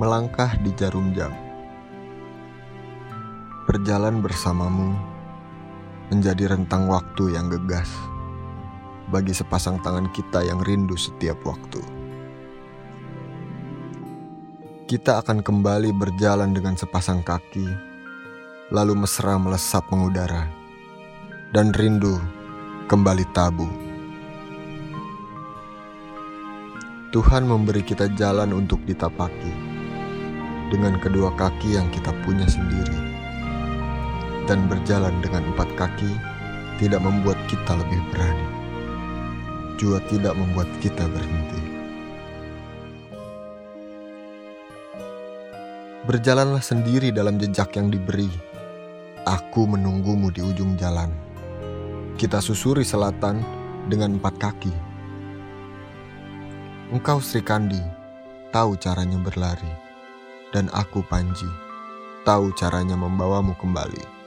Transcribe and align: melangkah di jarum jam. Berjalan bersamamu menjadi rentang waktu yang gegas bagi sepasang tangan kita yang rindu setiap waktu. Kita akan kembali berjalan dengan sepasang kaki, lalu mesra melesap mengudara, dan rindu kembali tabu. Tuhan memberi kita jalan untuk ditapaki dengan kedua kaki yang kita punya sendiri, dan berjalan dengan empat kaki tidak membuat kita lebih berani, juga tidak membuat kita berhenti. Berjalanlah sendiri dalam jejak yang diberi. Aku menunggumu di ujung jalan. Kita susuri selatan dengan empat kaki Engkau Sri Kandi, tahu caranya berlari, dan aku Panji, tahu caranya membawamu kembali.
melangkah 0.00 0.56
di 0.64 0.72
jarum 0.72 1.12
jam. 1.12 1.28
Berjalan 3.68 4.24
bersamamu 4.24 4.96
menjadi 6.08 6.56
rentang 6.56 6.88
waktu 6.88 7.36
yang 7.36 7.52
gegas 7.52 7.92
bagi 9.12 9.36
sepasang 9.36 9.76
tangan 9.84 10.08
kita 10.08 10.40
yang 10.40 10.64
rindu 10.64 10.96
setiap 10.96 11.36
waktu. 11.44 11.84
Kita 14.88 15.20
akan 15.20 15.44
kembali 15.44 15.92
berjalan 15.92 16.56
dengan 16.56 16.80
sepasang 16.80 17.20
kaki, 17.20 17.68
lalu 18.72 19.04
mesra 19.04 19.36
melesap 19.36 19.84
mengudara, 19.92 20.48
dan 21.52 21.76
rindu 21.76 22.16
kembali 22.88 23.28
tabu. 23.36 23.68
Tuhan 27.12 27.44
memberi 27.44 27.84
kita 27.84 28.08
jalan 28.16 28.56
untuk 28.56 28.80
ditapaki 28.88 29.69
dengan 30.70 30.96
kedua 31.02 31.34
kaki 31.34 31.74
yang 31.74 31.90
kita 31.90 32.14
punya 32.22 32.46
sendiri, 32.46 32.96
dan 34.46 34.64
berjalan 34.70 35.12
dengan 35.20 35.42
empat 35.52 35.68
kaki 35.74 36.08
tidak 36.78 37.02
membuat 37.02 37.36
kita 37.50 37.76
lebih 37.76 38.00
berani, 38.14 38.48
juga 39.76 39.98
tidak 40.08 40.38
membuat 40.38 40.70
kita 40.78 41.04
berhenti. 41.10 41.62
Berjalanlah 46.08 46.64
sendiri 46.64 47.12
dalam 47.12 47.36
jejak 47.36 47.76
yang 47.76 47.92
diberi. 47.92 48.30
Aku 49.28 49.68
menunggumu 49.68 50.32
di 50.32 50.40
ujung 50.40 50.74
jalan. 50.80 51.12
Kita 52.16 52.40
susuri 52.40 52.82
selatan 52.82 53.44
dengan 53.92 54.16
empat 54.16 54.34
kaki 54.40 54.74
Engkau 56.90 57.22
Sri 57.22 57.38
Kandi, 57.38 57.78
tahu 58.50 58.74
caranya 58.74 59.14
berlari, 59.22 59.70
dan 60.50 60.70
aku 60.74 61.02
Panji, 61.06 61.48
tahu 62.26 62.52
caranya 62.54 62.94
membawamu 62.94 63.54
kembali. 63.58 64.19